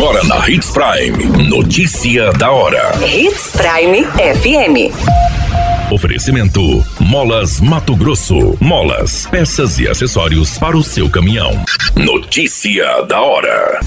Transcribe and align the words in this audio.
Agora 0.00 0.24
na 0.24 0.48
Hits 0.48 0.70
Prime. 0.70 1.46
Notícia 1.46 2.32
da 2.32 2.50
hora. 2.50 2.90
Hits 3.06 3.52
Prime 3.52 4.02
FM. 4.06 5.92
Oferecimento: 5.92 6.82
Molas 6.98 7.60
Mato 7.60 7.94
Grosso. 7.94 8.56
Molas, 8.58 9.26
peças 9.26 9.78
e 9.78 9.86
acessórios 9.86 10.56
para 10.56 10.74
o 10.74 10.82
seu 10.82 11.10
caminhão. 11.10 11.52
Notícia 11.94 13.02
da 13.02 13.20
hora. 13.20 13.78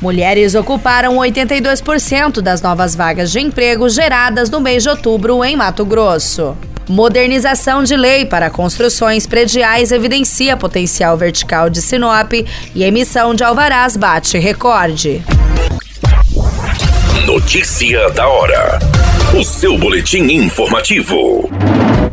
Mulheres 0.00 0.54
ocuparam 0.54 1.16
82% 1.16 2.40
das 2.40 2.62
novas 2.62 2.94
vagas 2.94 3.32
de 3.32 3.40
emprego 3.40 3.88
geradas 3.88 4.48
no 4.48 4.60
mês 4.60 4.84
de 4.84 4.90
outubro 4.90 5.44
em 5.44 5.56
Mato 5.56 5.84
Grosso. 5.84 6.56
Modernização 6.88 7.84
de 7.84 7.96
lei 7.96 8.26
para 8.26 8.50
construções 8.50 9.26
prediais 9.26 9.92
evidencia 9.92 10.56
potencial 10.56 11.16
vertical 11.16 11.70
de 11.70 11.80
Sinop 11.80 12.32
e 12.74 12.82
emissão 12.82 13.34
de 13.34 13.44
alvarás 13.44 13.96
bate 13.96 14.38
recorde. 14.38 15.22
Notícia 17.24 18.10
da 18.10 18.26
hora. 18.26 18.78
O 19.38 19.44
seu 19.44 19.78
boletim 19.78 20.24
informativo. 20.24 21.48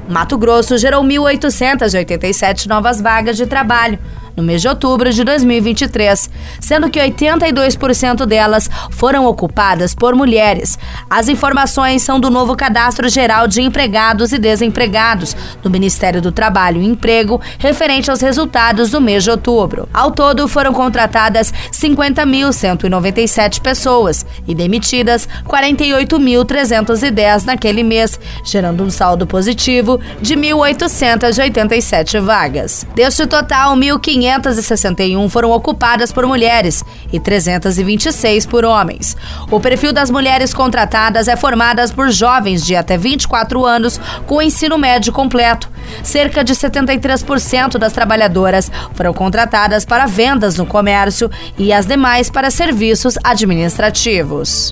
Mato 0.08 0.38
Grosso 0.38 0.78
gerou 0.78 1.04
1.887 1.04 2.68
novas 2.68 3.02
vagas 3.02 3.36
de 3.38 3.46
trabalho 3.46 4.00
no 4.40 4.44
mês 4.44 4.62
de 4.62 4.70
outubro 4.70 5.12
de 5.12 5.22
2023, 5.24 6.30
sendo 6.62 6.90
que 6.90 6.98
82% 6.98 8.26
delas 8.26 8.70
foram 8.92 9.26
ocupadas 9.26 9.94
por 9.94 10.16
mulheres. 10.16 10.80
As 11.10 11.28
informações 11.28 12.02
são 12.02 12.18
do 12.20 12.30
novo 12.30 12.56
Cadastro 12.56 13.10
Geral 13.10 13.48
de 13.48 13.62
Empregados 13.62 14.32
e 14.32 14.38
Desempregados 14.38 15.36
do 15.62 15.70
Ministério 15.70 16.22
do 16.22 16.32
Trabalho 16.32 16.82
e 16.82 16.86
Emprego, 16.86 17.42
referente 17.58 18.10
aos 18.10 18.22
resultados 18.22 18.92
do 18.92 19.02
mês 19.02 19.26
de 19.26 19.32
outubro. 19.32 19.90
Ao 19.94 20.10
todo, 20.12 20.48
foram 20.48 20.72
contratadas 20.72 21.54
50.197 21.72 23.60
pessoas 23.60 24.26
e 24.48 24.56
demitidas 24.56 25.28
48.310 25.48 27.44
naquele 27.44 27.84
mês, 27.84 28.18
gerando 28.46 28.84
um 28.84 28.90
saldo 28.90 29.28
positivo 29.28 30.00
de 30.22 30.38
1.887 30.38 32.22
vagas. 32.22 32.88
Deste 32.96 33.28
total, 33.28 33.76
1.500 33.76 34.29
561 34.30 35.28
foram 35.30 35.52
ocupadas 35.52 36.12
por 36.12 36.26
mulheres 36.28 36.84
e 37.12 37.20
326 37.20 38.46
por 38.46 38.64
homens. 38.64 39.18
O 39.50 39.60
perfil 39.60 39.92
das 39.92 40.12
mulheres 40.12 40.54
contratadas 40.54 41.28
é 41.28 41.36
formado 41.36 41.80
por 41.94 42.10
jovens 42.10 42.66
de 42.66 42.76
até 42.76 42.98
24 42.98 43.66
anos 43.66 44.00
com 44.26 44.42
ensino 44.42 44.78
médio 44.78 45.14
completo. 45.14 45.70
Cerca 46.04 46.44
de 46.44 46.54
73% 46.54 47.78
das 47.78 47.94
trabalhadoras 47.94 48.72
foram 48.94 49.14
contratadas 49.14 49.86
para 49.86 50.06
vendas 50.06 50.58
no 50.58 50.66
comércio 50.66 51.30
e 51.58 51.72
as 51.72 51.86
demais 51.86 52.30
para 52.30 52.52
serviços 52.52 53.18
administrativos. 53.24 54.72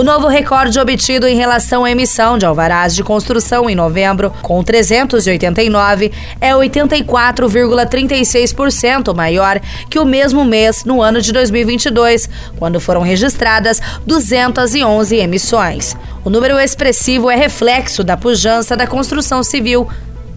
O 0.00 0.02
novo 0.02 0.26
recorde 0.28 0.80
obtido 0.80 1.28
em 1.28 1.36
relação 1.36 1.84
à 1.84 1.90
emissão 1.90 2.38
de 2.38 2.46
alvarás 2.46 2.94
de 2.94 3.04
construção 3.04 3.68
em 3.68 3.74
novembro, 3.74 4.32
com 4.40 4.64
389, 4.64 6.10
é 6.40 6.52
84,36% 6.52 9.14
maior 9.14 9.60
que 9.90 9.98
o 9.98 10.06
mesmo 10.06 10.42
mês 10.42 10.86
no 10.86 11.02
ano 11.02 11.20
de 11.20 11.34
2022, 11.34 12.30
quando 12.58 12.80
foram 12.80 13.02
registradas 13.02 13.78
211 14.06 15.16
emissões. 15.16 15.94
O 16.24 16.30
número 16.30 16.58
expressivo 16.58 17.30
é 17.30 17.36
reflexo 17.36 18.02
da 18.02 18.16
pujança 18.16 18.74
da 18.74 18.86
construção 18.86 19.42
civil 19.42 19.86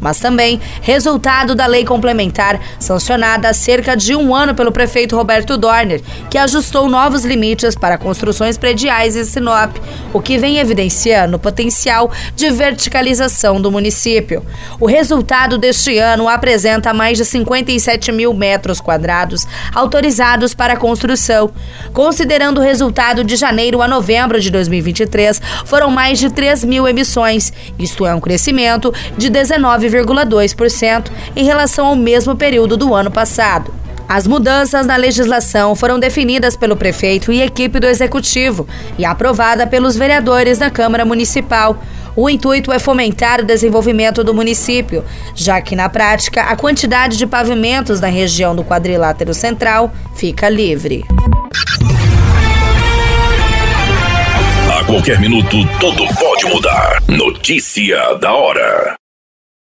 mas 0.03 0.19
também 0.19 0.59
resultado 0.81 1.55
da 1.55 1.65
lei 1.65 1.85
complementar 1.85 2.59
sancionada 2.77 3.47
há 3.47 3.53
cerca 3.53 3.95
de 3.95 4.13
um 4.15 4.35
ano 4.35 4.53
pelo 4.53 4.71
prefeito 4.71 5.15
Roberto 5.15 5.57
Dorner, 5.57 6.01
que 6.29 6.37
ajustou 6.37 6.89
novos 6.89 7.23
limites 7.23 7.73
para 7.73 7.97
construções 7.97 8.57
prediais 8.57 9.15
em 9.15 9.23
Sinop, 9.23 9.77
o 10.11 10.21
que 10.21 10.37
vem 10.37 10.57
evidenciando 10.57 11.37
o 11.37 11.39
potencial 11.39 12.11
de 12.35 12.49
verticalização 12.49 13.61
do 13.61 13.71
município. 13.71 14.45
O 14.77 14.85
resultado 14.85 15.57
deste 15.57 15.97
ano 15.97 16.27
apresenta 16.27 16.93
mais 16.93 17.17
de 17.17 17.23
57 17.23 18.11
mil 18.11 18.33
metros 18.33 18.81
quadrados 18.81 19.47
autorizados 19.73 20.53
para 20.53 20.75
construção. 20.75 21.49
Considerando 21.93 22.59
o 22.59 22.63
resultado 22.63 23.23
de 23.23 23.37
janeiro 23.37 23.81
a 23.81 23.87
novembro 23.87 24.39
de 24.41 24.51
2023, 24.51 25.41
foram 25.63 25.89
mais 25.89 26.19
de 26.19 26.29
3 26.29 26.65
mil 26.65 26.85
emissões, 26.85 27.53
isto 27.79 28.05
é 28.05 28.13
um 28.13 28.19
crescimento 28.19 28.93
de 29.17 29.29
19 29.29 29.92
9,2% 29.93 31.11
em 31.35 31.43
relação 31.43 31.85
ao 31.85 31.95
mesmo 31.95 32.35
período 32.35 32.75
do 32.75 32.93
ano 32.93 33.11
passado. 33.11 33.73
As 34.07 34.27
mudanças 34.27 34.85
na 34.85 34.95
legislação 34.95 35.75
foram 35.75 35.99
definidas 35.99 36.55
pelo 36.55 36.75
prefeito 36.75 37.31
e 37.31 37.41
equipe 37.41 37.79
do 37.79 37.87
executivo 37.87 38.67
e 38.97 39.05
aprovada 39.05 39.65
pelos 39.65 39.95
vereadores 39.95 40.59
na 40.59 40.69
Câmara 40.69 41.05
Municipal. 41.05 41.81
O 42.15 42.29
intuito 42.29 42.71
é 42.71 42.77
fomentar 42.77 43.39
o 43.39 43.45
desenvolvimento 43.45 44.23
do 44.23 44.33
município, 44.33 45.03
já 45.33 45.59
que 45.61 45.75
na 45.75 45.89
prática 45.89 46.43
a 46.43 46.55
quantidade 46.55 47.17
de 47.17 47.25
pavimentos 47.25 47.99
na 47.99 48.07
região 48.07 48.55
do 48.55 48.63
quadrilátero 48.63 49.33
central 49.33 49.91
fica 50.15 50.47
livre. 50.47 51.03
A 54.79 54.83
qualquer 54.85 55.19
minuto 55.19 55.57
tudo 55.79 56.05
pode 56.19 56.45
mudar. 56.45 57.01
Notícia 57.07 58.15
da 58.19 58.31
hora. 58.33 59.02